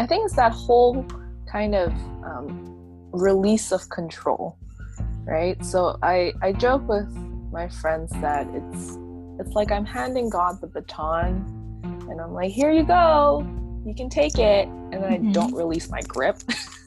[0.00, 1.04] I think it's that whole
[1.46, 1.92] kind of
[2.24, 2.74] um,
[3.12, 4.56] release of control,
[5.26, 5.62] right?
[5.62, 7.06] So I I joke with
[7.52, 8.96] my friends that it's
[9.38, 11.44] it's like I'm handing God the baton,
[12.08, 13.46] and I'm like, here you go,
[13.84, 15.28] you can take it, and then mm-hmm.
[15.28, 16.38] I don't release my grip.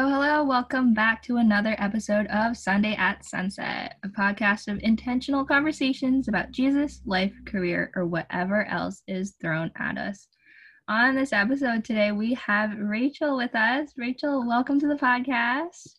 [0.00, 0.44] Hello, hello.
[0.44, 6.52] Welcome back to another episode of Sunday at Sunset, a podcast of intentional conversations about
[6.52, 10.28] Jesus, life, career, or whatever else is thrown at us.
[10.86, 13.90] On this episode today, we have Rachel with us.
[13.96, 15.96] Rachel, welcome to the podcast.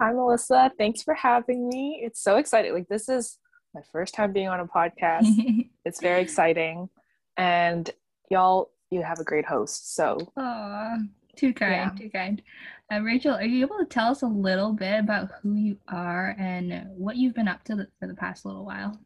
[0.00, 0.72] Hi, Melissa.
[0.76, 2.00] Thanks for having me.
[2.02, 2.74] It's so exciting.
[2.74, 3.38] Like, this is
[3.72, 5.28] my first time being on a podcast.
[5.84, 6.88] it's very exciting.
[7.36, 7.88] And
[8.32, 9.94] y'all, you have a great host.
[9.94, 12.02] So, Aww, too kind, yeah.
[12.04, 12.42] too kind.
[12.90, 16.34] Uh, Rachel, are you able to tell us a little bit about who you are
[16.38, 18.98] and what you've been up to the, for the past little while?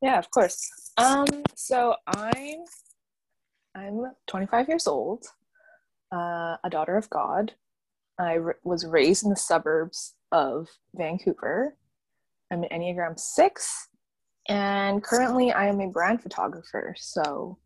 [0.00, 0.70] Yeah, of course.
[0.96, 2.64] Um, so I'm
[3.74, 5.24] I'm 25 years old,
[6.14, 7.52] uh, a daughter of God.
[8.18, 11.76] I r- was raised in the suburbs of Vancouver.
[12.50, 13.88] I'm an Enneagram Six,
[14.48, 16.94] and currently I am a brand photographer.
[16.96, 17.58] So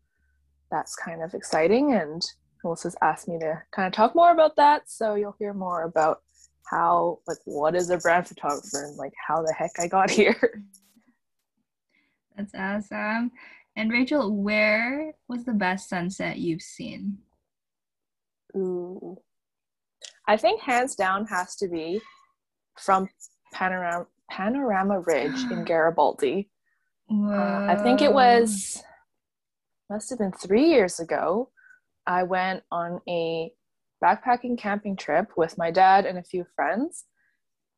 [0.71, 2.21] that's kind of exciting and
[2.63, 4.89] Melissa's asked me to kind of talk more about that.
[4.89, 6.21] So you'll hear more about
[6.69, 10.63] how, like, what is a brand photographer and like how the heck I got here.
[12.35, 13.31] That's awesome.
[13.75, 17.17] And Rachel, where was the best sunset you've seen?
[18.55, 19.17] Ooh.
[20.27, 22.01] I think hands down has to be
[22.77, 23.09] from
[23.53, 26.49] Panorama, Panorama Ridge in Garibaldi.
[27.11, 28.83] Uh, I think it was,
[29.89, 31.49] must have been three years ago.
[32.09, 33.51] I went on a
[34.03, 37.05] backpacking camping trip with my dad and a few friends.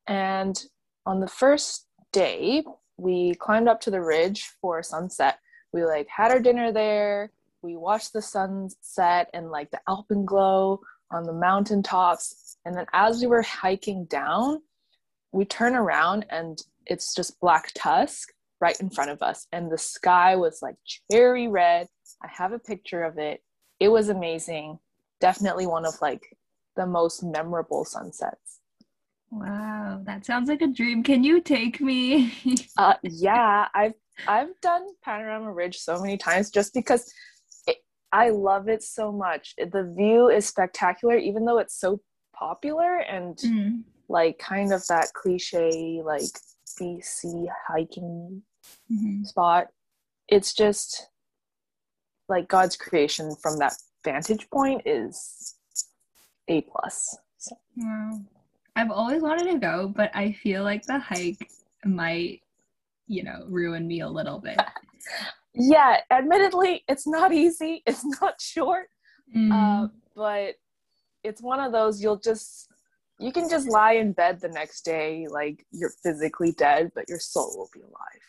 [0.07, 0.57] And
[1.05, 2.63] on the first day,
[2.97, 5.37] we climbed up to the ridge for sunset.
[5.73, 7.33] We like had our dinner there.
[7.61, 10.79] We watched the sunset and like the alpenglow
[11.11, 12.57] on the mountaintops.
[12.63, 14.61] And then as we were hiking down,
[15.33, 18.29] we turn around and it's just black tusk
[18.61, 19.47] right in front of us.
[19.51, 20.75] And the sky was like
[21.11, 21.87] cherry red.
[22.23, 23.41] I have a picture of it
[23.81, 24.77] it was amazing.
[25.19, 26.37] Definitely one of like
[26.75, 28.59] the most memorable sunsets.
[29.31, 31.03] Wow, that sounds like a dream.
[31.03, 32.31] Can you take me?
[32.77, 33.95] uh, yeah, I've
[34.27, 37.11] I've done Panorama Ridge so many times just because
[37.65, 37.77] it,
[38.11, 39.55] I love it so much.
[39.57, 42.01] The view is spectacular, even though it's so
[42.35, 43.81] popular and mm.
[44.09, 46.21] like kind of that cliche like
[46.79, 48.43] BC hiking
[48.91, 49.23] mm-hmm.
[49.23, 49.69] spot.
[50.27, 51.07] It's just
[52.31, 55.55] like God's creation from that vantage point is
[56.47, 57.15] a plus.
[57.37, 57.55] So.
[57.77, 58.21] Wow.
[58.75, 61.49] I've always wanted to go, but I feel like the hike
[61.85, 62.41] might,
[63.07, 64.59] you know, ruin me a little bit.
[65.53, 67.83] yeah, admittedly, it's not easy.
[67.87, 68.87] It's not short,
[69.35, 69.51] mm.
[69.51, 70.55] uh, but
[71.23, 72.69] it's one of those you'll just
[73.19, 77.19] you can just lie in bed the next day like you're physically dead, but your
[77.19, 78.23] soul will be alive.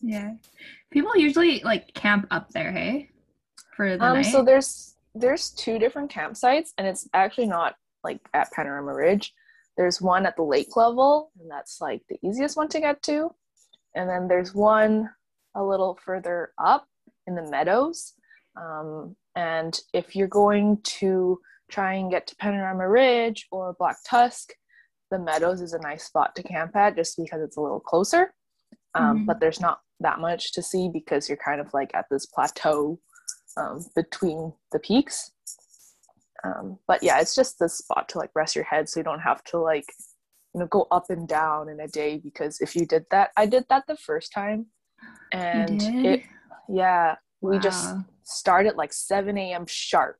[0.00, 0.32] Yeah,
[0.90, 2.72] people usually like camp up there.
[2.72, 3.10] Hey
[3.76, 4.26] for the um, night?
[4.26, 9.32] So there's there's two different campsites, and it's actually not like at Panorama Ridge.
[9.76, 13.30] There's one at the lake level, and that's like the easiest one to get to.
[13.94, 15.10] And then there's one
[15.54, 16.86] a little further up
[17.26, 18.14] in the meadows.
[18.56, 24.52] Um, and if you're going to try and get to Panorama Ridge or Black Tusk,
[25.10, 28.32] the meadows is a nice spot to camp at just because it's a little closer.
[28.94, 29.24] Um, mm-hmm.
[29.26, 32.98] But there's not that much to see because you're kind of like at this plateau
[33.56, 35.32] um, between the peaks.
[36.44, 39.20] Um, but yeah, it's just the spot to like rest your head so you don't
[39.20, 39.86] have to like,
[40.54, 43.46] you know, go up and down in a day because if you did that, I
[43.46, 44.66] did that the first time.
[45.32, 46.22] And it,
[46.68, 47.50] yeah, wow.
[47.50, 47.94] we just
[48.24, 49.66] started like 7 a.m.
[49.66, 50.18] sharp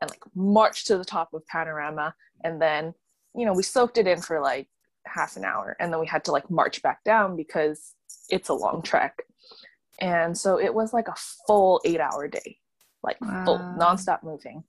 [0.00, 2.14] and like marched to the top of Panorama.
[2.44, 2.94] And then,
[3.34, 4.68] you know, we soaked it in for like
[5.06, 7.94] half an hour and then we had to like march back down because
[8.30, 9.22] it's a long trek.
[10.00, 11.14] And so it was like a
[11.46, 12.58] full eight hour day
[13.04, 13.44] like wow.
[13.44, 14.64] full nonstop moving.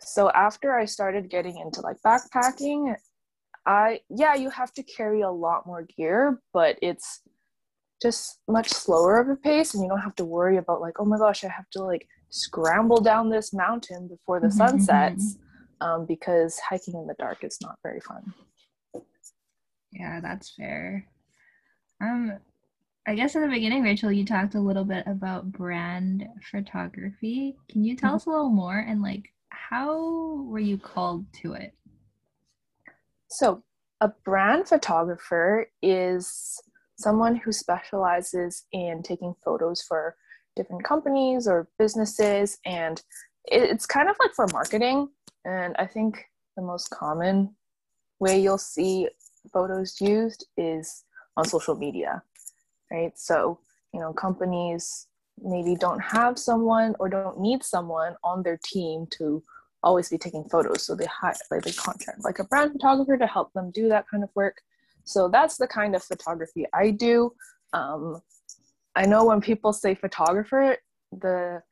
[0.00, 2.94] So after I started getting into like backpacking,
[3.66, 7.22] I yeah, you have to carry a lot more gear, but it's
[8.00, 11.04] just much slower of a pace and you don't have to worry about like, oh
[11.04, 15.36] my gosh, I have to like scramble down this mountain before the sun sets.
[15.80, 18.34] Um, because hiking in the dark is not very fun.
[19.92, 21.06] Yeah, that's fair.
[22.02, 22.38] Um,
[23.08, 27.56] I guess in the beginning, Rachel, you talked a little bit about brand photography.
[27.70, 28.16] Can you tell mm-hmm.
[28.16, 31.72] us a little more and like how were you called to it?
[33.30, 33.62] So,
[34.02, 36.60] a brand photographer is
[36.98, 40.14] someone who specializes in taking photos for
[40.54, 43.02] different companies or businesses and
[43.46, 45.08] it's kind of like for marketing
[45.44, 46.24] and i think
[46.56, 47.54] the most common
[48.18, 49.08] way you'll see
[49.52, 51.04] photos used is
[51.36, 52.22] on social media
[52.90, 53.12] right?
[53.18, 53.58] So
[53.92, 55.06] you know companies
[55.40, 59.42] maybe don't have someone or don't need someone on their team to
[59.82, 60.82] always be taking photos.
[60.82, 64.06] So they hire like they contract like a brand photographer to help them do that
[64.10, 64.60] kind of work.
[65.04, 67.32] So that's the kind of photography i do.
[67.72, 68.20] Um,
[68.96, 70.76] i know when people say photographer
[71.12, 71.62] the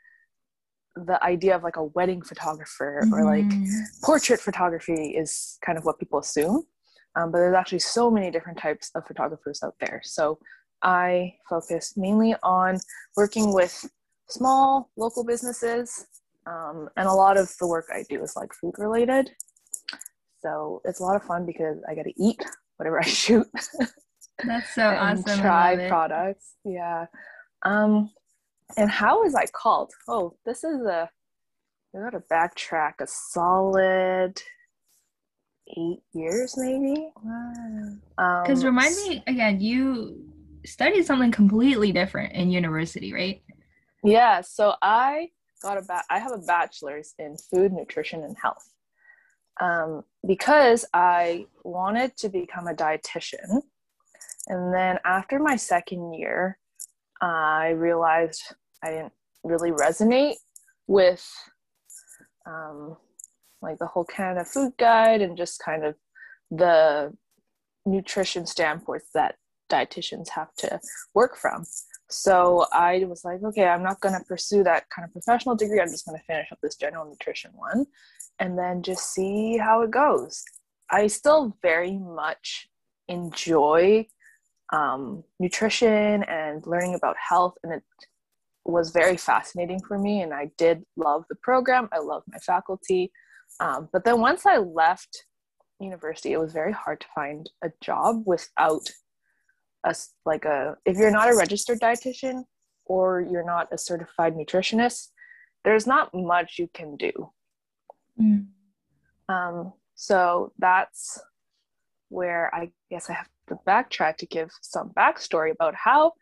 [0.97, 3.15] the idea of like a wedding photographer mm-hmm.
[3.15, 3.81] or like mm-hmm.
[4.03, 6.62] portrait photography is kind of what people assume.
[7.15, 10.01] Um, but there's actually so many different types of photographers out there.
[10.05, 10.39] So
[10.82, 12.78] i focus mainly on
[13.17, 13.88] working with
[14.28, 16.06] small local businesses
[16.46, 19.31] um, and a lot of the work i do is like food related
[20.40, 22.44] so it's a lot of fun because i get to eat
[22.76, 23.46] whatever i shoot
[24.44, 27.06] that's so awesome try products yeah
[27.64, 28.11] um
[28.76, 29.93] and how was I called?
[30.08, 31.08] Oh, this is a.
[31.94, 34.34] I got to backtrack a solid
[35.76, 37.11] eight years maybe.
[37.23, 38.43] Wow.
[38.43, 40.25] Because um, remind me again, you
[40.67, 43.43] studied something completely different in university, right?
[44.05, 45.31] Yeah, so I
[45.63, 48.73] got a ba- I have a bachelor's in food, nutrition, and health.
[49.61, 53.63] Um, because I wanted to become a dietitian.
[54.49, 56.59] And then after my second year,
[57.21, 58.43] I realized
[58.85, 59.12] I didn't
[59.43, 60.35] really resonate
[60.87, 61.27] with
[62.47, 62.97] um,
[63.62, 65.95] like the whole Canada Food Guide and just kind of
[66.51, 67.12] the
[67.87, 69.37] nutrition standpoints that
[69.71, 70.81] dietitians have to
[71.15, 71.65] work from.
[72.09, 75.81] So I was like, okay, I'm not going to pursue that kind of professional degree.
[75.81, 77.87] I'm just going to finish up this general nutrition one
[78.39, 80.45] and then just see how it goes.
[80.91, 82.69] I still very much
[83.09, 84.07] enjoy
[84.73, 87.83] um, nutrition and learning about health and it
[88.65, 93.12] was very fascinating for me and i did love the program i love my faculty
[93.61, 95.25] um, but then once i left
[95.79, 98.89] university it was very hard to find a job without
[99.87, 99.94] a
[100.25, 102.43] like a if you're not a registered dietitian
[102.85, 105.09] or you're not a certified nutritionist
[105.65, 107.12] there's not much you can do
[108.21, 108.47] mm.
[109.29, 111.19] um, so that's
[112.09, 116.12] where I guess I have to backtrack to give some backstory about how.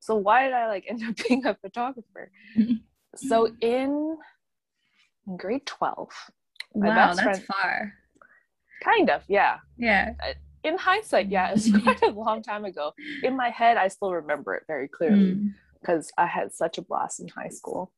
[0.00, 2.30] So why did I like end up being a photographer?
[3.16, 4.16] so in,
[5.26, 6.10] in grade twelve,
[6.72, 7.92] wow, that's friend, far.
[8.82, 9.58] Kind of, yeah.
[9.78, 10.12] Yeah.
[10.22, 12.92] Uh, in hindsight, yeah, it's quite a long time ago.
[13.22, 15.38] In my head, I still remember it very clearly
[15.80, 16.22] because mm.
[16.22, 17.92] I had such a blast in high school.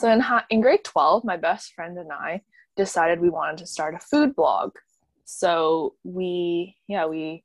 [0.00, 2.42] So in in grade twelve, my best friend and I
[2.76, 4.72] decided we wanted to start a food blog
[5.24, 7.44] so we, yeah, we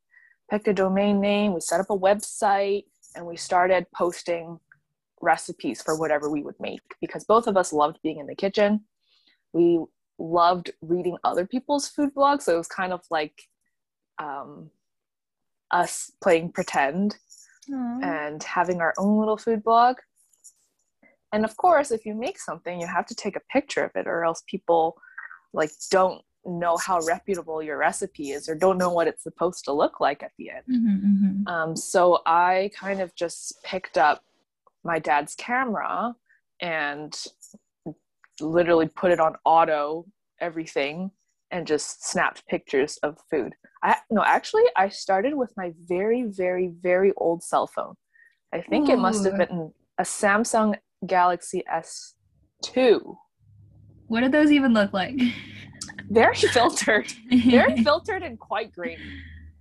[0.49, 2.85] picked a domain name, we set up a website,
[3.15, 4.59] and we started posting
[5.21, 8.81] recipes for whatever we would make because both of us loved being in the kitchen.
[9.53, 9.79] We
[10.17, 12.43] loved reading other people's food blogs.
[12.43, 13.48] So it was kind of like
[14.19, 14.69] um,
[15.71, 17.17] us playing pretend
[17.69, 18.03] Aww.
[18.03, 19.97] and having our own little food blog.
[21.31, 24.07] And of course, if you make something, you have to take a picture of it,
[24.07, 24.97] or else people
[25.53, 29.73] like don't know how reputable your recipe is or don't know what it's supposed to
[29.73, 30.63] look like at the end.
[30.71, 31.47] Mm-hmm, mm-hmm.
[31.47, 34.23] Um, so I kind of just picked up
[34.83, 36.15] my dad's camera
[36.61, 37.15] and
[38.39, 40.05] literally put it on auto
[40.39, 41.11] everything
[41.51, 43.53] and just snapped pictures of food.
[43.83, 47.95] I no, actually I started with my very very very old cell phone.
[48.53, 48.93] I think Ooh.
[48.93, 50.75] it must have been a Samsung
[51.05, 53.15] Galaxy S2.
[54.07, 55.15] What did those even look like?
[56.09, 59.01] very filtered very filtered and quite grainy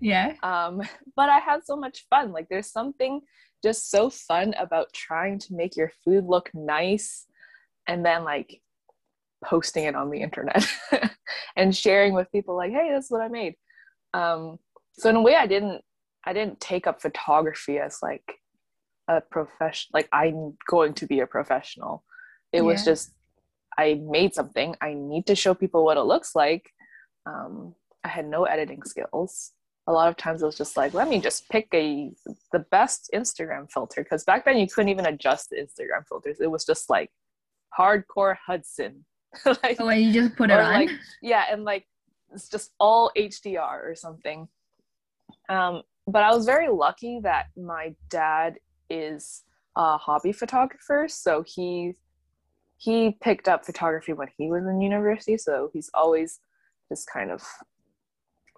[0.00, 0.80] yeah um
[1.16, 3.20] but i had so much fun like there's something
[3.62, 7.26] just so fun about trying to make your food look nice
[7.86, 8.60] and then like
[9.44, 10.66] posting it on the internet
[11.56, 13.54] and sharing with people like hey this is what i made
[14.14, 14.58] um
[14.92, 15.82] so in a way i didn't
[16.24, 18.24] i didn't take up photography as like
[19.08, 22.04] a profession like i'm going to be a professional
[22.52, 22.62] it yeah.
[22.62, 23.12] was just
[23.78, 24.74] I made something.
[24.82, 26.68] I need to show people what it looks like.
[27.26, 29.52] Um, I had no editing skills.
[29.86, 32.10] A lot of times it was just like, let me just pick a
[32.52, 36.40] the best Instagram filter because back then you couldn't even adjust the Instagram filters.
[36.40, 37.10] It was just like
[37.78, 39.04] hardcore Hudson.
[39.62, 40.72] like, oh, you just put it on.
[40.72, 40.90] Like,
[41.22, 41.86] yeah, and like
[42.32, 44.48] it's just all HDR or something.
[45.48, 48.58] Um, but I was very lucky that my dad
[48.90, 49.42] is
[49.76, 51.94] a hobby photographer, so he
[52.78, 56.40] he picked up photography when he was in university, so he's always
[56.88, 57.42] just kind of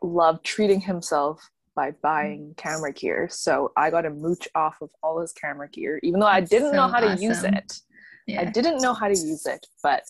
[0.03, 3.29] loved treating himself by buying camera gear.
[3.31, 6.71] So I got a mooch off of all his camera gear, even though I didn't
[6.71, 7.17] so know how awesome.
[7.17, 7.81] to use it.
[8.27, 8.43] Yeah.
[8.43, 10.03] I didn't know how to use it, but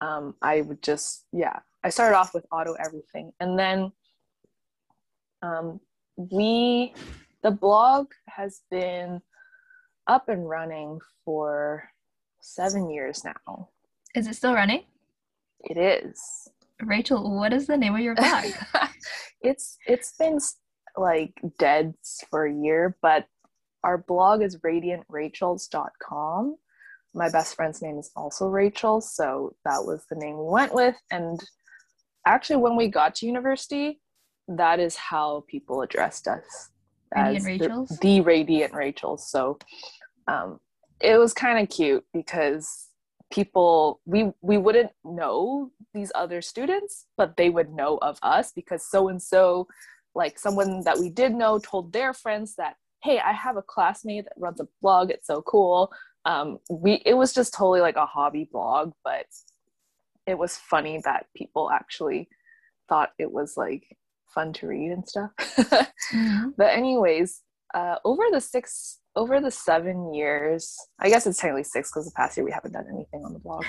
[0.00, 3.32] um, I would just, yeah, I started off with auto everything.
[3.40, 3.92] And then
[5.42, 5.80] um,
[6.16, 6.94] we,
[7.42, 9.20] the blog has been
[10.06, 11.88] up and running for
[12.40, 13.68] seven years now.
[14.14, 14.84] Is it still running?
[15.60, 16.48] It is.
[16.80, 18.44] Rachel, what is the name of your blog?
[19.42, 20.38] it's it's been
[20.96, 21.94] like dead
[22.30, 23.26] for a year, but
[23.84, 26.56] our blog is radiantrachels.com.
[27.18, 30.94] My best friend's name is also Rachel, so that was the name we went with.
[31.10, 31.40] And
[32.24, 34.00] actually, when we got to university,
[34.46, 36.70] that is how people addressed us.
[37.14, 37.88] Radiant Rachels?
[37.88, 39.28] The, the Radiant Rachels.
[39.28, 39.58] So
[40.28, 40.60] um,
[41.00, 42.88] it was kind of cute because
[43.32, 48.88] people we we wouldn't know these other students but they would know of us because
[48.88, 49.66] so and so
[50.14, 54.24] like someone that we did know told their friends that hey i have a classmate
[54.24, 55.92] that runs a blog it's so cool
[56.24, 59.26] um, we it was just totally like a hobby blog but
[60.26, 62.28] it was funny that people actually
[62.88, 63.96] thought it was like
[64.34, 66.50] fun to read and stuff mm-hmm.
[66.56, 67.42] but anyways
[67.74, 72.12] uh, over the six over the seven years, I guess it's technically six because the
[72.14, 73.64] past year we haven't done anything on the blog.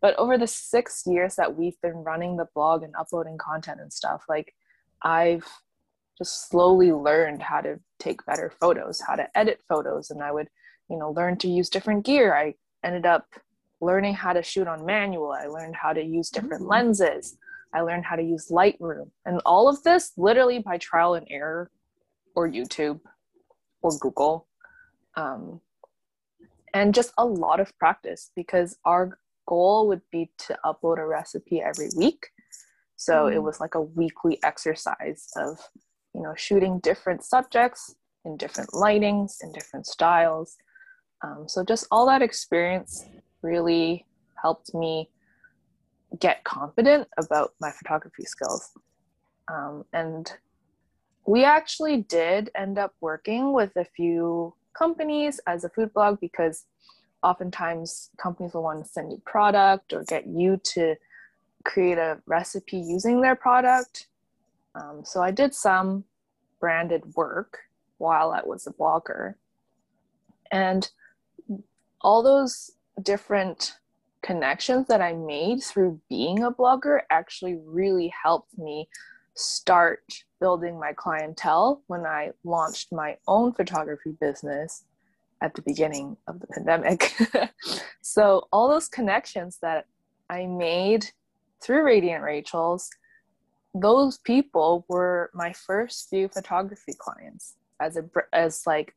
[0.00, 3.92] But over the six years that we've been running the blog and uploading content and
[3.92, 4.52] stuff, like
[5.02, 5.46] I've
[6.18, 10.48] just slowly learned how to take better photos, how to edit photos, and I would,
[10.92, 12.36] you know, learn to use different gear.
[12.36, 13.26] I ended up
[13.80, 15.32] learning how to shoot on manual.
[15.32, 16.70] I learned how to use different mm-hmm.
[16.70, 17.36] lenses.
[17.74, 19.10] I learned how to use Lightroom.
[19.24, 21.70] And all of this literally by trial and error
[22.36, 23.00] or YouTube
[23.82, 24.46] or Google
[25.16, 25.60] um,
[26.74, 29.18] and just a lot of practice because our
[29.48, 32.28] goal would be to upload a recipe every week
[32.96, 33.34] so mm.
[33.34, 35.58] it was like a weekly exercise of
[36.14, 40.56] you know shooting different subjects in different lightings in different styles
[41.22, 43.04] um, so just all that experience
[43.42, 44.06] really
[44.40, 45.08] helped me
[46.18, 48.72] get confident about my photography skills
[49.48, 50.32] um, and
[51.26, 56.64] we actually did end up working with a few companies as a food blog because
[57.22, 60.96] oftentimes companies will want to send you product or get you to
[61.64, 64.08] create a recipe using their product.
[64.74, 66.04] Um, so I did some
[66.58, 67.58] branded work
[67.98, 69.34] while I was a blogger.
[70.50, 70.90] And
[72.00, 72.72] all those
[73.02, 73.74] different
[74.22, 78.88] connections that I made through being a blogger actually really helped me
[79.34, 80.02] start
[80.40, 84.84] building my clientele when I launched my own photography business
[85.40, 87.14] at the beginning of the pandemic.
[88.00, 89.86] so, all those connections that
[90.30, 91.06] I made
[91.60, 92.90] through Radiant Rachel's,
[93.74, 98.94] those people were my first few photography clients as a as like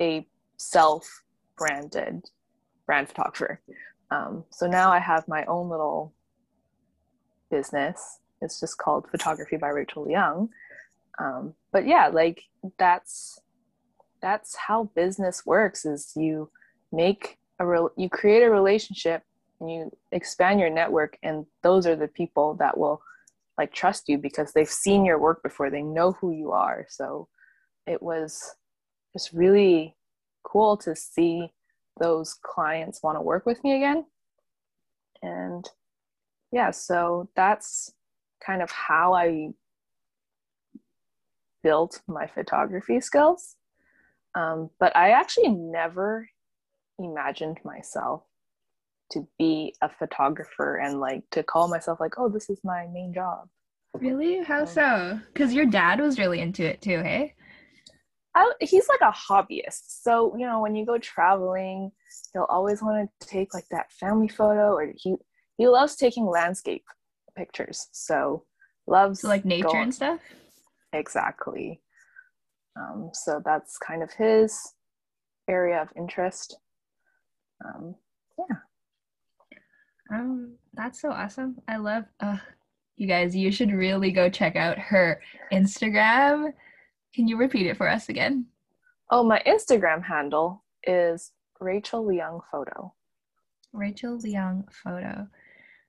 [0.00, 0.26] a
[0.56, 1.22] self
[1.56, 2.24] branded
[2.86, 3.60] brand photographer.
[4.10, 6.14] Um, so now I have my own little
[7.50, 10.48] business it's just called Photography by Rachel Leung.
[11.18, 12.42] Um, but yeah, like
[12.78, 13.38] that's
[14.20, 15.84] that's how business works.
[15.84, 16.50] Is you
[16.92, 19.22] make a real you create a relationship
[19.60, 23.00] and you expand your network, and those are the people that will
[23.56, 25.70] like trust you because they've seen your work before.
[25.70, 26.86] They know who you are.
[26.90, 27.28] So
[27.86, 28.54] it was
[29.14, 29.96] just really
[30.46, 31.52] cool to see
[32.00, 34.04] those clients want to work with me again.
[35.22, 35.68] And
[36.52, 37.92] yeah, so that's
[38.44, 39.50] kind of how I
[41.62, 43.56] built my photography skills.
[44.34, 46.28] Um, but I actually never
[46.98, 48.22] imagined myself
[49.12, 53.14] to be a photographer and like to call myself like, oh, this is my main
[53.14, 53.48] job.
[53.94, 54.42] Really?
[54.42, 55.20] How um, so?
[55.32, 57.34] Because your dad was really into it too, hey?
[58.36, 60.02] I, he's like a hobbyist.
[60.02, 61.90] So, you know, when you go traveling,
[62.32, 65.14] he'll always want to take like that family photo or he
[65.56, 66.84] he loves taking landscape
[67.34, 67.88] pictures.
[67.92, 68.44] So
[68.86, 69.84] loves so like nature going.
[69.84, 70.20] and stuff.
[70.92, 71.80] Exactly.
[72.78, 74.60] Um, so that's kind of his
[75.48, 76.58] area of interest.
[77.64, 77.94] Um,
[78.38, 78.56] yeah.
[80.12, 81.56] Um, that's so awesome.
[81.68, 82.04] I love.
[82.20, 82.36] Uh,
[82.96, 86.52] you guys, you should really go check out her Instagram.
[87.16, 88.44] Can you repeat it for us again?
[89.10, 92.92] Oh, my Instagram handle is Rachel Leung Photo.
[93.72, 95.26] Rachel Leung Photo.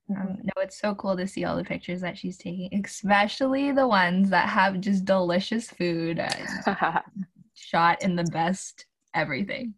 [0.09, 3.85] Um, no, it's so cool to see all the pictures that she's taking, especially the
[3.85, 6.25] ones that have just delicious food
[7.53, 9.73] shot in the best everything.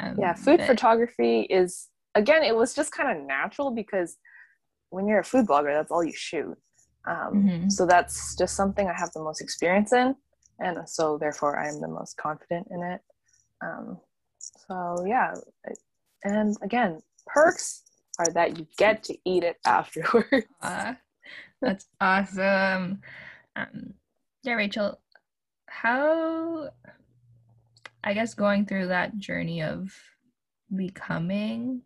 [0.00, 0.66] Um, yeah, food but...
[0.66, 4.16] photography is, again, it was just kind of natural because
[4.88, 6.56] when you're a food blogger, that's all you shoot.
[7.06, 7.68] Um, mm-hmm.
[7.68, 10.16] So that's just something I have the most experience in.
[10.58, 13.00] And so therefore I am the most confident in it.
[13.62, 13.98] Um,
[14.38, 15.34] so yeah,
[16.24, 17.82] and again, perks
[18.18, 20.46] are that you get to eat it afterwards.
[20.62, 20.94] Uh,
[21.60, 23.00] that's awesome.
[23.56, 23.94] Um,
[24.42, 25.00] yeah, Rachel,
[25.66, 26.70] how,
[28.02, 29.94] I guess, going through that journey of
[30.74, 31.82] becoming,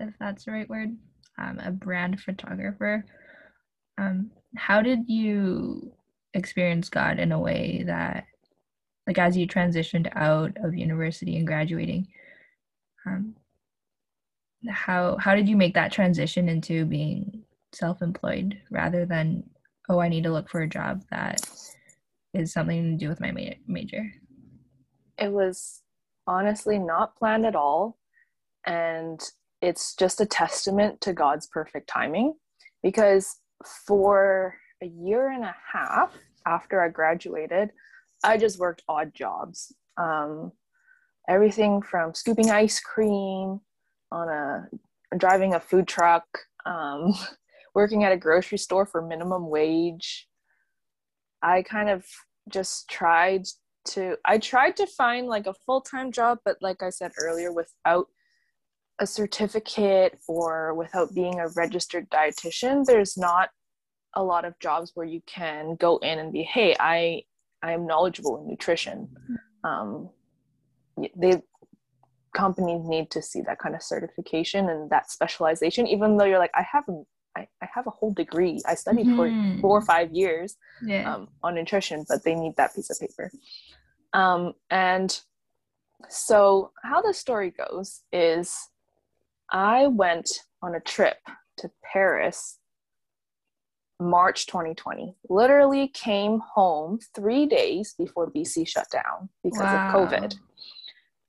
[0.00, 0.96] if that's the right word,
[1.38, 3.04] um, a brand photographer,
[3.98, 5.92] um, how did you
[6.34, 8.26] experience God in a way that,
[9.06, 12.08] like, as you transitioned out of university and graduating,
[13.06, 13.34] um,
[14.68, 19.42] how how did you make that transition into being self-employed rather than
[19.90, 21.40] oh i need to look for a job that
[22.34, 24.12] is something to do with my ma- major?
[25.18, 25.82] It was
[26.26, 27.96] honestly not planned at all.
[28.66, 29.20] And
[29.62, 32.34] it's just a testament to god's perfect timing
[32.82, 33.38] because
[33.86, 36.12] for a year and a half
[36.46, 37.70] after i graduated
[38.22, 40.52] i just worked odd jobs um,
[41.28, 43.60] everything from scooping ice cream
[44.12, 44.68] on a
[45.16, 46.24] driving a food truck
[46.66, 47.14] um,
[47.74, 50.28] working at a grocery store for minimum wage.
[51.42, 52.04] I kind of
[52.48, 53.46] just tried
[53.86, 58.06] to I tried to find like a full-time job but like I said earlier without
[58.98, 63.50] a certificate or without being a registered dietitian there's not
[64.14, 67.22] a lot of jobs where you can go in and be hey I
[67.62, 69.08] I am knowledgeable in nutrition
[69.64, 70.10] um,
[71.16, 71.42] they
[72.34, 76.52] companies need to see that kind of certification and that specialization even though you're like
[76.54, 77.06] I haven't
[77.36, 78.60] I, I have a whole degree.
[78.66, 79.56] I studied mm-hmm.
[79.56, 81.12] for four or five years yeah.
[81.12, 83.30] um, on nutrition, but they need that piece of paper.
[84.12, 85.20] Um, and
[86.08, 88.56] so, how the story goes is
[89.50, 90.30] I went
[90.62, 91.16] on a trip
[91.58, 92.58] to Paris
[94.04, 95.16] March 2020.
[95.28, 99.88] Literally came home three days before BC shut down because wow.
[99.88, 100.36] of COVID.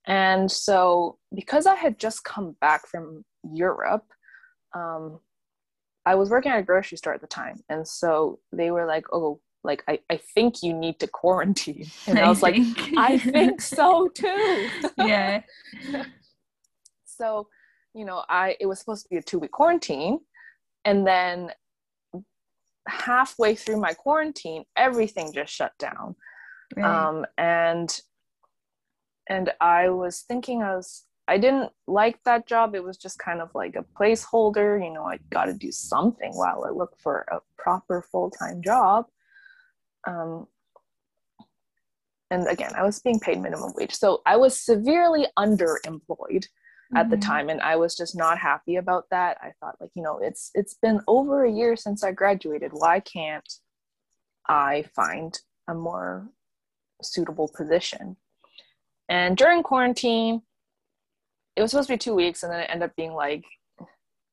[0.08, 4.06] And so, because I had just come back from Europe,
[4.76, 5.20] um,
[6.06, 9.06] I was working at a grocery store at the time, and so they were like,
[9.12, 12.56] "Oh, like I, I think you need to quarantine," and I, was like,
[12.98, 15.42] "I think so too." yeah.
[17.06, 17.48] so,
[17.96, 20.20] you know, I it was supposed to be a two week quarantine,
[20.84, 21.52] and then
[22.88, 26.16] halfway through my quarantine, everything just shut down,
[26.84, 28.02] um, and
[29.28, 32.76] and I was thinking, I was I didn't like that job.
[32.76, 34.84] It was just kind of like a placeholder.
[34.84, 38.62] You know, I got to do something while I look for a proper full time
[38.62, 39.06] job.
[40.08, 40.48] Um,
[42.30, 43.94] and again, I was being paid minimum wage.
[43.94, 46.46] So I was severely underemployed
[46.86, 46.98] mm-hmm.
[46.98, 47.30] at the mm-hmm.
[47.30, 49.38] time and I was just not happy about that.
[49.42, 52.72] I thought like, you know, it's it's been over a year since I graduated.
[52.74, 53.48] Why can't
[54.48, 56.30] I find a more
[57.02, 58.18] suitable position?
[59.08, 60.42] And during quarantine,
[61.56, 63.46] it was supposed to be two weeks and then it ended up being like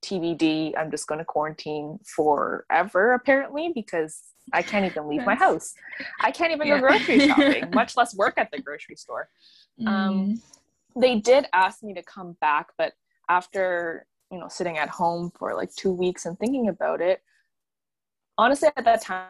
[0.03, 4.21] TBD, I'm just going to quarantine forever, apparently, because
[4.53, 5.73] I can't even leave my house.
[6.21, 6.81] I can't even yeah.
[6.81, 9.29] go grocery shopping, much less work at the grocery store.
[9.81, 10.41] Mm.
[10.97, 12.93] They did ask me to come back, but
[13.29, 17.23] after, you know, sitting at home for like two weeks and thinking about it,
[18.39, 19.29] honestly, at that time,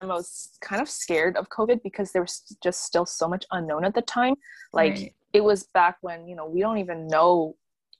[0.00, 3.84] I was kind of scared of COVID because there was just still so much unknown
[3.84, 4.34] at the time.
[4.72, 5.14] Like, right.
[5.32, 7.56] it was back when you know we don't even know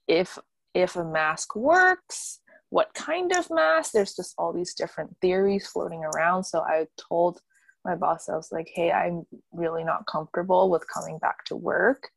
[0.07, 0.37] if
[0.73, 3.91] if a mask works what kind of mask.
[3.91, 6.45] There's just all these different theories floating around.
[6.45, 7.41] So i told
[7.85, 12.09] my boss i was like hey i'm really not comfortable with coming back to work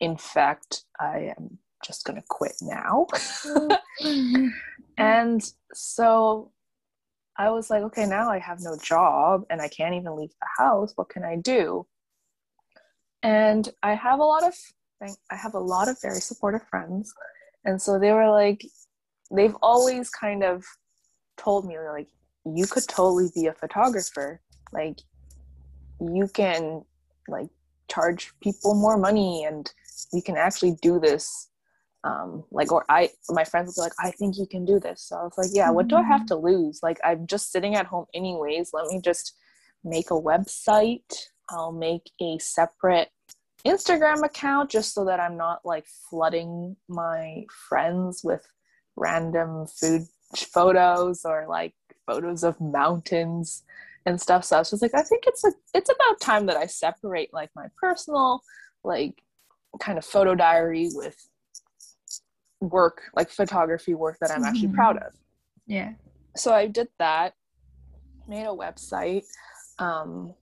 [0.00, 3.06] in fact i am just going to quit now.
[4.02, 4.48] Mm-hmm.
[4.98, 6.52] And so
[7.38, 10.48] i was like okay now i have no job and i can't even leave the
[10.58, 10.92] house.
[10.94, 11.86] What can i do?
[13.22, 14.54] And i have a lot of
[15.02, 17.14] i have a lot of very supportive friends.
[17.64, 18.62] And so they were like
[19.34, 20.64] they've always kind of
[21.38, 22.08] told me like
[22.44, 24.42] you could totally be a photographer.
[24.72, 24.98] Like
[26.00, 26.84] you can
[27.26, 27.48] like
[27.88, 29.72] charge people more money and
[30.12, 31.48] you can actually do this
[32.02, 35.02] um like or i my friends would be like i think you can do this.
[35.02, 36.80] So i was like yeah what do i have to lose?
[36.82, 38.70] Like i'm just sitting at home anyways.
[38.72, 39.34] Let me just
[39.84, 41.26] make a website.
[41.50, 43.10] I'll make a separate
[43.66, 48.46] Instagram account just so that I'm not like flooding my friends with
[48.96, 50.02] random food
[50.36, 51.74] photos or like
[52.06, 53.62] photos of mountains
[54.06, 54.44] and stuff.
[54.44, 57.34] So I was just like, I think it's a, it's about time that I separate
[57.34, 58.42] like my personal
[58.82, 59.22] like
[59.78, 61.16] kind of photo diary with
[62.60, 64.76] work, like photography work that I'm actually mm-hmm.
[64.76, 65.14] proud of.
[65.66, 65.92] Yeah.
[66.36, 67.34] So I did that,
[68.28, 69.24] made a website.
[69.78, 70.34] Um,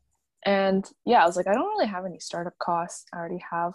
[0.44, 3.06] And yeah, I was like, I don't really have any startup costs.
[3.12, 3.74] I already have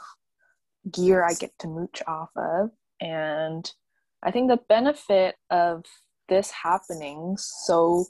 [0.91, 2.71] gear I get to mooch off of.
[2.99, 3.69] And
[4.23, 5.83] I think the benefit of
[6.29, 8.05] this happening so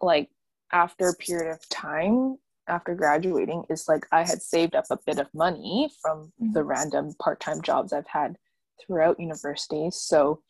[0.00, 0.28] like
[0.72, 2.36] after a period of time
[2.68, 6.52] after graduating is like I had saved up a bit of money from mm-hmm.
[6.52, 8.36] the random part-time jobs I've had
[8.80, 9.90] throughout university.
[9.90, 10.40] So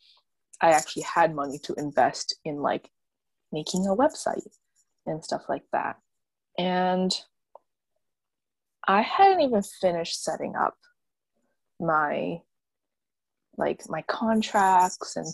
[0.61, 2.89] I actually had money to invest in like
[3.51, 4.47] making a website
[5.05, 5.97] and stuff like that.
[6.57, 7.13] And
[8.87, 10.75] I hadn't even finished setting up
[11.79, 12.41] my
[13.57, 15.27] like my contracts and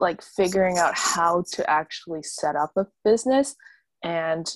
[0.00, 3.56] like figuring out how to actually set up a business
[4.02, 4.54] and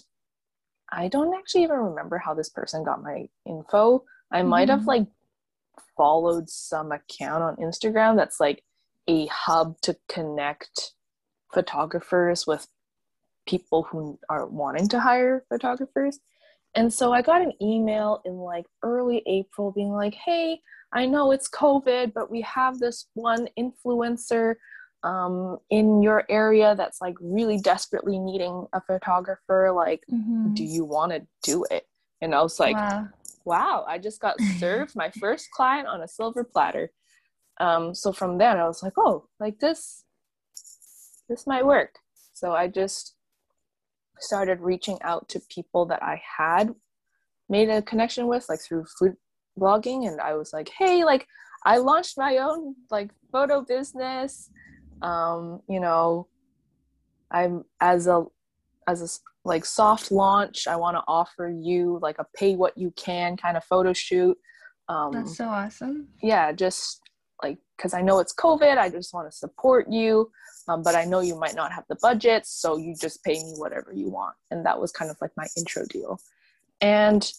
[0.93, 4.05] I don't actually even remember how this person got my info.
[4.31, 4.89] I might have mm-hmm.
[4.89, 5.07] like
[5.97, 8.63] followed some account on Instagram that's like
[9.09, 10.93] a hub to connect
[11.53, 12.67] photographers with
[13.47, 16.21] people who are wanting to hire photographers.
[16.75, 20.61] And so I got an email in like early April being like, hey,
[20.93, 24.55] I know it's COVID, but we have this one influencer
[25.05, 30.55] um, in your area that's like really desperately needing a photographer like mm-hmm.
[30.55, 31.87] do you want to do it?
[32.21, 33.09] And i was like wow,
[33.45, 36.91] wow i just got served my first client on a silver platter.
[37.61, 40.05] Um, so from then i was like oh like this
[41.29, 41.95] this might work.
[42.33, 43.17] So i just
[44.21, 46.75] started reaching out to people that i had
[47.49, 49.17] made a connection with like through food
[49.59, 50.07] blogging.
[50.07, 51.27] And i was like hey like
[51.67, 54.49] i launched my own like photo business
[55.03, 56.29] um, you know
[57.31, 58.25] i'm as a
[58.87, 59.09] as a
[59.49, 63.57] like soft launch i want to offer you like a pay what you can kind
[63.57, 64.37] of photo shoot.
[64.89, 66.09] Um, that's so awesome.
[66.23, 67.01] yeah just
[67.43, 70.31] like because i know it's covid i just want to support you
[70.69, 73.55] um, but i know you might not have the budget so you just pay me
[73.57, 74.35] whatever you want.
[74.51, 76.21] And that was kind of like my intro deal.
[76.81, 77.31] And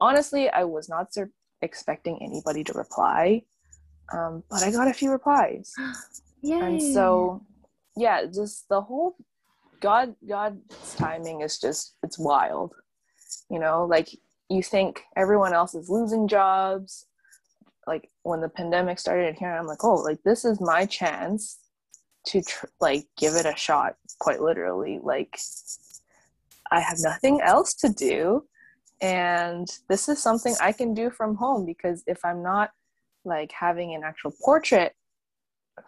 [0.00, 1.30] honestly i was not sur-
[1.62, 3.42] expecting anybody to reply
[4.12, 5.72] um, but i got a few replies
[6.44, 6.60] Yay.
[6.60, 7.42] And so,
[7.96, 9.16] yeah, just the whole
[9.80, 12.74] God, God's timing is just, it's wild.
[13.50, 14.10] You know, like
[14.50, 17.06] you think everyone else is losing jobs.
[17.86, 21.58] Like when the pandemic started here, I'm like, oh, like this is my chance
[22.26, 25.00] to tr- like give it a shot, quite literally.
[25.02, 25.38] Like
[26.70, 28.44] I have nothing else to do.
[29.00, 32.70] And this is something I can do from home because if I'm not
[33.24, 34.94] like having an actual portrait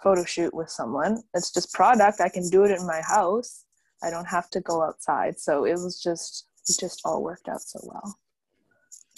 [0.03, 1.23] photo shoot with someone.
[1.35, 2.21] It's just product.
[2.21, 3.65] I can do it in my house.
[4.03, 5.39] I don't have to go outside.
[5.39, 8.19] So it was just it just all worked out so well.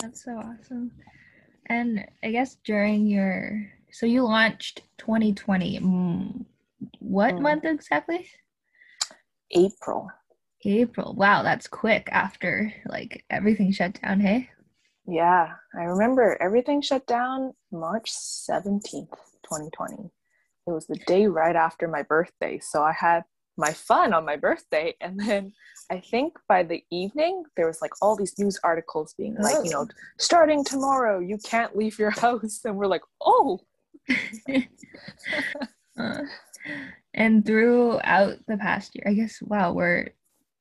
[0.00, 0.92] That's so awesome.
[1.66, 5.80] And I guess during your so you launched 2020.
[5.80, 6.44] Mm,
[7.00, 7.40] what mm.
[7.40, 8.28] month exactly?
[9.50, 10.10] April.
[10.64, 11.14] April.
[11.14, 14.50] Wow, that's quick after like everything shut down, hey?
[15.06, 19.08] Yeah, I remember everything shut down March 17th,
[19.42, 20.10] 2020
[20.68, 22.58] it was the day right after my birthday.
[22.58, 23.24] So I had
[23.56, 24.94] my fun on my birthday.
[25.00, 25.52] And then
[25.90, 29.64] I think by the evening, there was like all these news articles being like, oh.
[29.64, 29.94] you know, oh.
[30.18, 32.60] starting tomorrow, you can't leave your house.
[32.64, 33.60] And we're like, oh.
[35.98, 36.18] uh,
[37.14, 40.10] and throughout the past year, I guess, wow, we're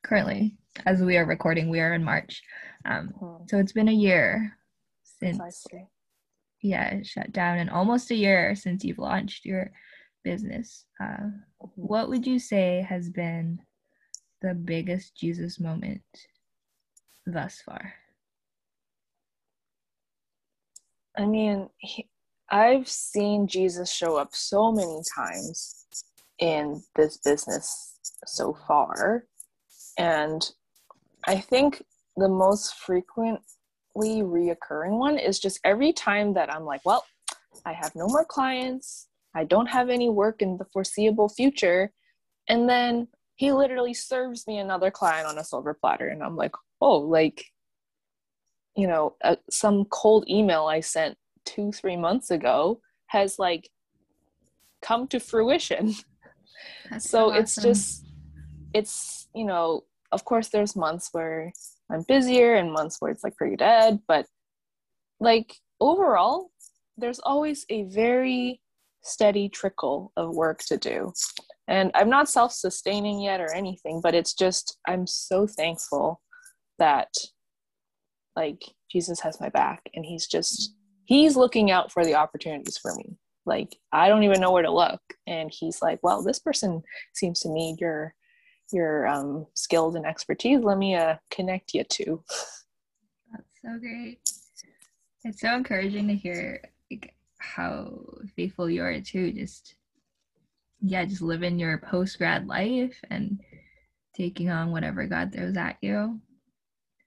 [0.04, 2.42] currently, as we are recording, we are in March.
[2.86, 3.44] Um, mm-hmm.
[3.48, 4.58] So it's been a year
[5.20, 5.68] since.
[6.64, 9.72] Yeah, shut down, and almost a year since you've launched your
[10.28, 11.30] business, uh,
[11.76, 13.60] what would you say has been
[14.42, 16.02] the biggest Jesus moment
[17.26, 17.94] thus far?
[21.18, 22.10] I mean, he,
[22.50, 25.86] I've seen Jesus show up so many times
[26.40, 29.24] in this business so far.
[29.98, 30.42] And
[31.26, 31.84] I think
[32.18, 33.42] the most frequently
[33.96, 37.06] reoccurring one is just every time that I'm like, well,
[37.66, 39.08] I have no more clients.
[39.38, 41.92] I don't have any work in the foreseeable future.
[42.50, 46.08] And then he literally serves me another client on a silver platter.
[46.08, 47.46] And I'm like, oh, like,
[48.76, 53.70] you know, uh, some cold email I sent two, three months ago has like
[54.82, 55.94] come to fruition.
[56.94, 57.44] so, so awesome.
[57.44, 58.06] it's just,
[58.74, 61.54] it's, you know, of course, there's months where
[61.92, 64.26] I'm busier and months where it's like pretty dead, but
[65.20, 66.50] like overall,
[66.98, 68.62] there's always a very
[69.08, 71.12] steady trickle of work to do.
[71.68, 76.22] And I'm not self sustaining yet or anything, but it's just, I'm so thankful
[76.80, 77.10] that
[78.36, 82.94] like Jesus has my back and he's just, he's looking out for the opportunities for
[82.96, 83.18] me.
[83.46, 85.02] Like, I don't even know where to look.
[85.26, 88.14] And he's like, well, this person seems to need your,
[88.72, 90.60] your um, skills and expertise.
[90.62, 92.24] Let me uh, connect you to.
[93.32, 94.20] That's so great.
[95.24, 96.62] It's so encouraging to hear
[97.56, 98.04] how
[98.36, 99.32] faithful you are too.
[99.32, 99.76] Just
[100.82, 103.42] yeah, just living your post grad life and
[104.16, 106.20] taking on whatever God throws at you.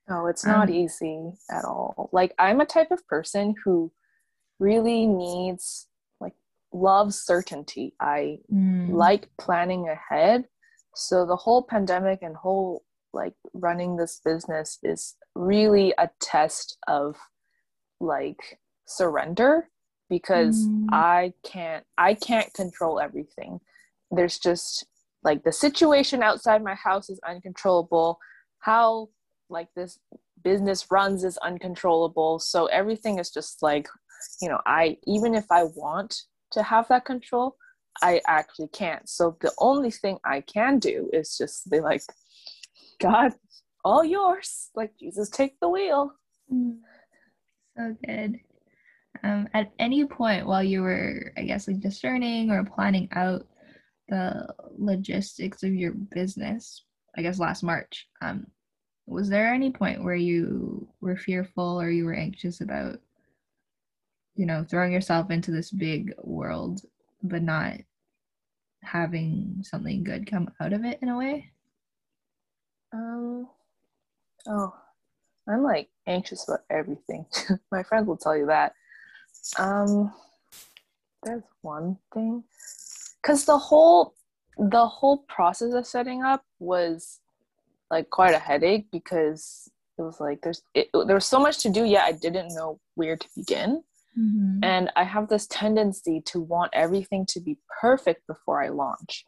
[0.09, 2.11] No, it's not um, easy at all.
[2.12, 3.92] Like I'm a type of person who
[4.59, 5.87] really needs
[6.20, 6.35] like
[6.72, 7.94] love certainty.
[8.00, 8.90] I mm.
[8.90, 10.46] like planning ahead.
[10.96, 17.16] So the whole pandemic and whole like running this business is really a test of
[18.00, 19.68] like surrender
[20.10, 20.88] because mm.
[20.92, 23.60] I can't I can't control everything.
[24.10, 24.84] There's just
[25.22, 28.18] like the situation outside my house is uncontrollable.
[28.58, 29.08] How
[29.48, 29.98] like this
[30.42, 32.38] business runs is uncontrollable.
[32.40, 33.88] So everything is just like,
[34.42, 36.14] you know, I even if I want
[36.50, 37.56] to have that control,
[38.02, 39.08] I actually can't.
[39.08, 42.02] So the only thing I can do is just be like,
[43.00, 43.32] God,
[43.84, 44.70] all yours.
[44.74, 46.12] Like Jesus, take the wheel.
[46.52, 46.78] Mm.
[47.76, 48.40] So good.
[49.22, 53.46] Um, at any point while you were, I guess, like discerning or planning out
[54.09, 54.46] the
[54.78, 56.85] logistics of your business,
[57.16, 58.46] I guess last March, um,
[59.06, 62.98] was there any point where you were fearful or you were anxious about,
[64.37, 66.83] you know, throwing yourself into this big world
[67.22, 67.74] but not
[68.83, 71.50] having something good come out of it in a way?
[72.92, 73.48] Um,
[74.46, 74.74] oh,
[75.48, 77.26] I'm like anxious about everything.
[77.72, 78.72] My friends will tell you that.
[79.59, 80.12] Um,
[81.22, 82.44] there's one thing,
[83.20, 84.14] because the whole
[84.59, 87.20] the whole process of setting up was
[87.90, 91.70] like quite a headache because it was like there's it, there was so much to
[91.70, 93.83] do yet I didn't know where to begin.
[94.18, 94.64] Mm-hmm.
[94.64, 99.24] And I have this tendency to want everything to be perfect before I launch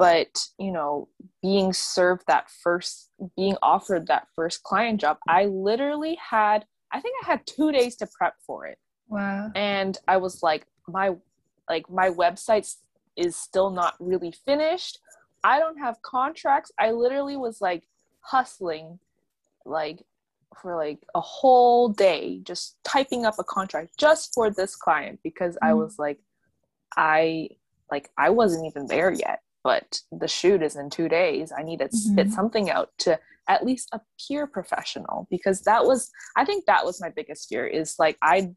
[0.00, 1.08] but you know
[1.42, 7.14] being served that first being offered that first client job i literally had i think
[7.22, 8.78] i had two days to prep for it
[9.10, 11.14] wow and i was like my
[11.68, 12.74] like my website
[13.16, 14.98] is still not really finished
[15.44, 17.84] i don't have contracts i literally was like
[18.20, 18.98] hustling
[19.66, 20.02] like
[20.60, 25.54] for like a whole day just typing up a contract just for this client because
[25.56, 25.66] mm-hmm.
[25.66, 26.18] i was like
[26.96, 27.48] i
[27.90, 31.52] like i wasn't even there yet but the shoot is in two days.
[31.56, 32.12] I need to mm-hmm.
[32.12, 33.18] spit something out to
[33.48, 37.96] at least appear professional because that was, I think that was my biggest fear is
[37.98, 38.52] like, I,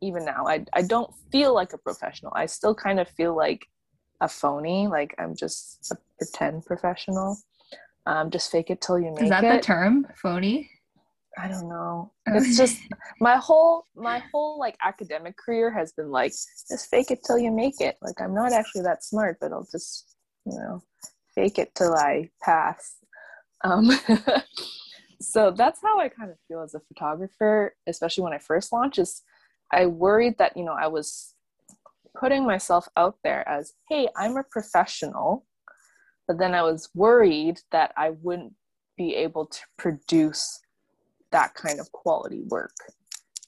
[0.00, 2.32] even now, I, I don't feel like a professional.
[2.34, 3.66] I still kind of feel like
[4.20, 7.38] a phony, like I'm just a pretend professional.
[8.06, 9.24] Um, just fake it till you make it.
[9.24, 9.60] Is that it.
[9.60, 10.70] the term, phony?
[11.38, 12.12] I don't know.
[12.26, 12.80] It's just
[13.20, 17.50] my whole my whole like academic career has been like just fake it till you
[17.50, 17.96] make it.
[18.02, 20.82] Like I'm not actually that smart, but I'll just you know
[21.34, 22.96] fake it till I pass.
[23.62, 23.90] Um,
[25.20, 28.98] so that's how I kind of feel as a photographer, especially when I first launch
[28.98, 29.22] Is
[29.72, 31.34] I worried that you know I was
[32.18, 35.46] putting myself out there as hey I'm a professional,
[36.26, 38.54] but then I was worried that I wouldn't
[38.96, 40.60] be able to produce
[41.30, 42.74] that kind of quality work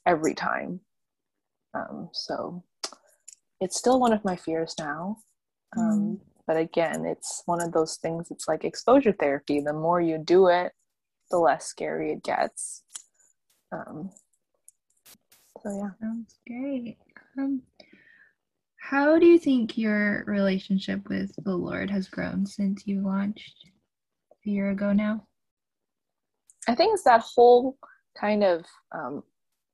[0.07, 0.81] every time.
[1.75, 2.63] Um, so
[3.61, 5.19] it's still one of my fears now.
[5.77, 6.21] Um, mm.
[6.47, 9.61] But again, it's one of those things, it's like exposure therapy.
[9.61, 10.73] The more you do it,
[11.31, 12.83] the less scary it gets.
[13.71, 14.11] Um,
[15.63, 15.91] so, yeah.
[16.01, 16.97] Sounds great.
[17.39, 17.63] Um,
[18.81, 23.55] how do you think your relationship with the Lord has grown since you launched
[24.47, 25.27] a year ago now?
[26.67, 27.77] I think it's that whole
[28.19, 29.23] kind of um,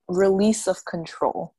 [0.07, 1.55] release of control,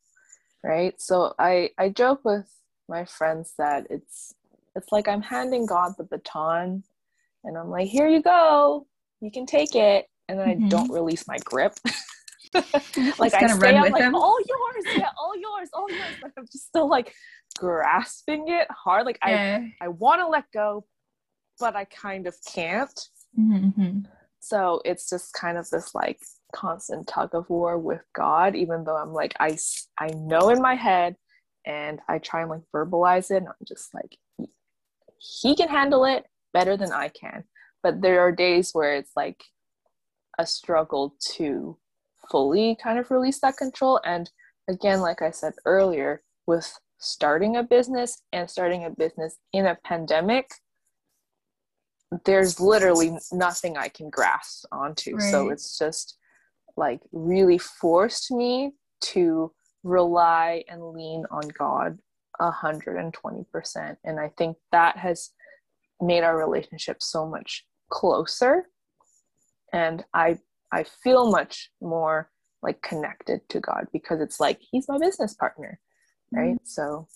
[0.62, 0.94] right?
[1.00, 2.46] So I I joke with
[2.88, 4.34] my friends that it's
[4.76, 6.84] it's like I'm handing God the baton,
[7.44, 8.86] and I'm like, here you go,
[9.20, 10.66] you can take it, and then mm-hmm.
[10.66, 11.74] I don't release my grip.
[13.18, 14.14] like I stay, I'm like, him.
[14.14, 16.14] all yours, yeah, all yours, all yours.
[16.22, 17.12] Like I'm just still like
[17.56, 19.06] grasping it hard.
[19.06, 19.60] Like yeah.
[19.80, 20.84] I I want to let go,
[21.58, 22.98] but I kind of can't.
[23.38, 24.00] Mm-hmm.
[24.40, 26.20] So it's just kind of this like
[26.54, 29.56] constant tug of war with God, even though I'm like, I,
[29.98, 31.16] I know in my head
[31.66, 33.38] and I try and like verbalize it.
[33.38, 34.16] And I'm just like,
[35.18, 37.44] he can handle it better than I can.
[37.82, 39.42] But there are days where it's like
[40.38, 41.76] a struggle to
[42.30, 44.00] fully kind of release that control.
[44.04, 44.30] And
[44.68, 49.78] again, like I said earlier, with starting a business and starting a business in a
[49.84, 50.50] pandemic,
[52.24, 55.16] there's literally nothing I can grasp onto.
[55.16, 55.30] Right.
[55.30, 56.16] So it's just
[56.76, 59.52] like really forced me to
[59.84, 61.98] rely and lean on God
[62.40, 63.96] 120%.
[64.04, 65.30] And I think that has
[66.00, 68.68] made our relationship so much closer.
[69.72, 70.38] And I
[70.72, 72.30] I feel much more
[72.62, 75.78] like connected to God because it's like he's my business partner,
[76.32, 76.54] right?
[76.54, 76.64] Mm-hmm.
[76.64, 77.08] So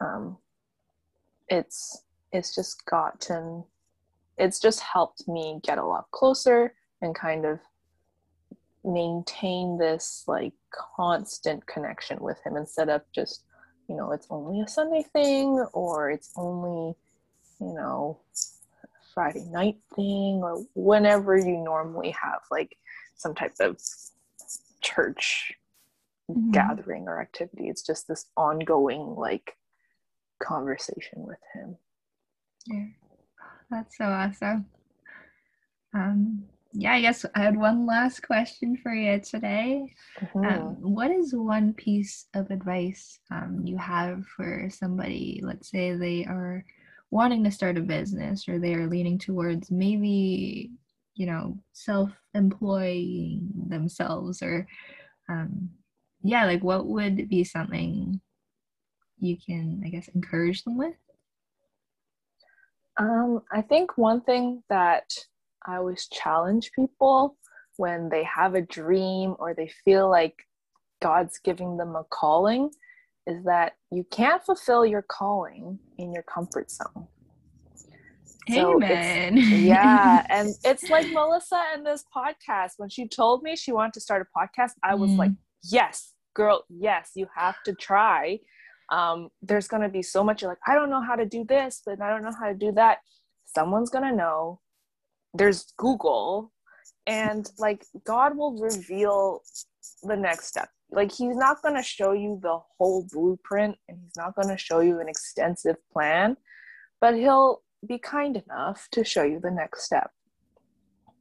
[0.00, 0.38] um
[1.48, 3.64] it's it's just gotten
[4.38, 7.58] it's just helped me get a lot closer and kind of
[8.84, 10.54] maintain this like
[10.96, 13.44] constant connection with him instead of just
[13.88, 16.94] you know it's only a sunday thing or it's only
[17.60, 18.18] you know
[19.14, 22.76] friday night thing or whenever you normally have like
[23.16, 23.78] some type of
[24.80, 25.52] church
[26.30, 26.50] mm-hmm.
[26.50, 29.56] gathering or activity it's just this ongoing like
[30.42, 31.76] conversation with him
[32.66, 32.86] yeah
[33.70, 34.66] that's so awesome
[35.94, 39.92] um yeah, I guess I had one last question for you today.
[40.20, 40.44] Mm-hmm.
[40.44, 46.24] Um, what is one piece of advice um, you have for somebody, let's say they
[46.26, 46.64] are
[47.10, 50.70] wanting to start a business or they are leaning towards maybe,
[51.14, 54.66] you know, self employing themselves or,
[55.28, 55.70] um,
[56.22, 58.20] yeah, like what would be something
[59.18, 60.94] you can, I guess, encourage them with?
[62.96, 65.10] Um, I think one thing that
[65.66, 67.36] I always challenge people
[67.76, 70.34] when they have a dream or they feel like
[71.00, 72.70] God's giving them a calling
[73.30, 77.06] is that you can't fulfill your calling in your comfort zone.
[78.50, 79.36] Amen.
[79.36, 80.26] So yeah.
[80.30, 82.72] And it's like Melissa and this podcast.
[82.78, 85.18] When she told me she wanted to start a podcast, I was mm.
[85.18, 88.40] like, yes, girl, yes, you have to try.
[88.90, 90.42] Um, there's going to be so much.
[90.42, 92.54] You're like, I don't know how to do this, but I don't know how to
[92.54, 92.98] do that.
[93.44, 94.60] Someone's going to know
[95.34, 96.52] there's Google
[97.06, 99.42] and like God will reveal
[100.02, 100.68] the next step.
[100.90, 104.58] Like he's not going to show you the whole blueprint and he's not going to
[104.58, 106.36] show you an extensive plan,
[107.00, 110.10] but he'll be kind enough to show you the next step.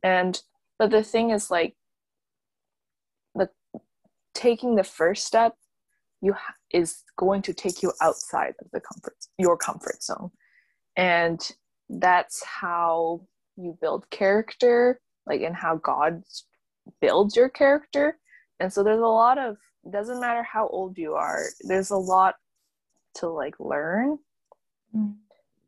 [0.03, 0.41] And
[0.77, 1.75] but the thing is like
[3.36, 3.49] the
[4.34, 5.55] taking the first step
[6.21, 10.32] you ha- is going to take you outside of the comfort your comfort zone.
[10.95, 11.39] And
[11.89, 13.21] that's how
[13.55, 16.23] you build character like in how god
[17.01, 18.17] builds your character.
[18.60, 19.58] And so there's a lot of
[19.89, 22.36] doesn't matter how old you are there's a lot
[23.15, 24.19] to like learn.
[24.95, 25.15] Mm.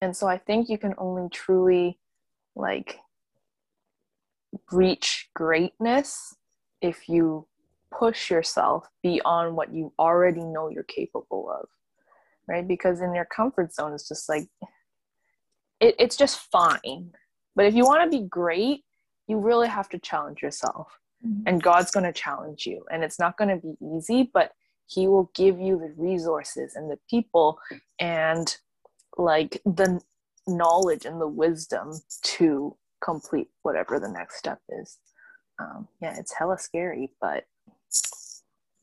[0.01, 1.97] and so i think you can only truly
[2.55, 2.97] like
[4.71, 6.35] reach greatness
[6.81, 7.47] if you
[7.97, 11.67] push yourself beyond what you already know you're capable of
[12.51, 12.67] right?
[12.67, 14.47] Because in your comfort zone it's just like
[15.79, 17.11] it, it's just fine.
[17.55, 18.83] But if you want to be great,
[19.27, 20.99] you really have to challenge yourself.
[21.25, 21.43] Mm-hmm.
[21.47, 22.83] And God's going to challenge you.
[22.91, 24.51] And it's not going to be easy, but
[24.87, 27.59] He will give you the resources and the people
[27.99, 28.55] and
[29.17, 30.01] like the
[30.47, 34.97] knowledge and the wisdom to complete whatever the next step is.
[35.59, 37.45] Um, yeah, it's hella scary, but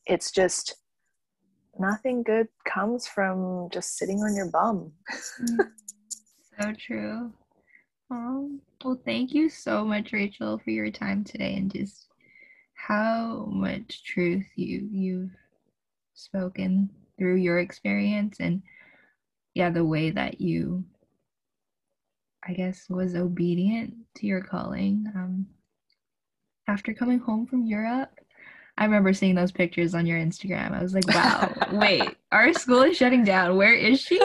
[0.07, 0.77] it's just
[1.79, 4.93] nothing good comes from just sitting on your bum.
[6.61, 7.33] So true.
[8.11, 12.09] Um, well, thank you so much, Rachel, for your time today and just
[12.75, 15.37] how much truth you you've
[16.15, 18.63] spoken through your experience and
[19.55, 20.85] yeah, the way that you
[22.47, 25.05] I guess was obedient to your calling.
[25.15, 25.47] Um,
[26.67, 28.11] after coming home from Europe,
[28.79, 30.73] I remember seeing those pictures on your Instagram.
[30.73, 33.57] I was like, wow, wait, our school is shutting down.
[33.57, 34.21] Where is she?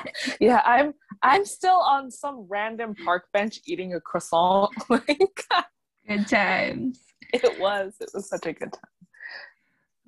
[0.40, 4.70] yeah, I'm I'm still on some random park bench eating a croissant.
[4.88, 5.44] like
[6.08, 7.00] good times.
[7.34, 7.96] It was.
[8.00, 8.82] It was such a good time.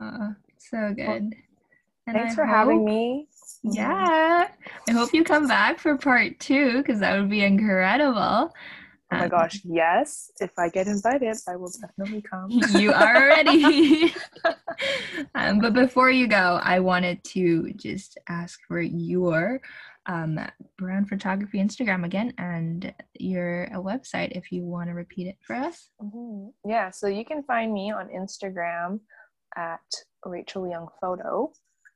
[0.03, 1.35] Uh, so good.
[2.07, 3.29] Well, thanks I for hope, having me.
[3.63, 4.49] Yeah.
[4.89, 8.51] I hope you come back for part two because that would be incredible.
[9.13, 10.31] Oh my gosh, yes.
[10.41, 12.51] If I get invited, I will definitely come.
[12.77, 14.15] you are ready.
[15.35, 19.61] um, but before you go, I wanted to just ask for your
[20.07, 20.39] um,
[20.79, 25.57] brand photography Instagram again and your a website if you want to repeat it for
[25.57, 25.91] us.
[26.01, 26.71] Mm-hmm.
[26.71, 29.01] Yeah, so you can find me on Instagram
[29.57, 29.81] at
[30.25, 31.53] Rachel Leung Photo.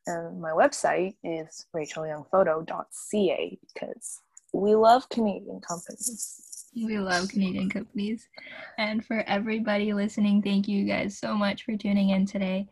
[0.06, 4.20] And my website is rachelleungphoto.ca because
[4.52, 6.53] we love Canadian companies.
[6.76, 8.28] We love Canadian companies.
[8.78, 12.68] And for everybody listening, thank you guys so much for tuning in today.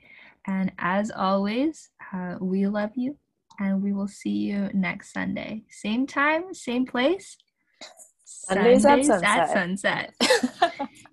[0.47, 3.17] And as always, uh, we love you
[3.61, 5.63] and we will see you next Sunday.
[5.71, 7.37] Same time, same place.
[8.25, 10.15] Sundays, Sundays at sunset.
[10.21, 10.89] At sunset.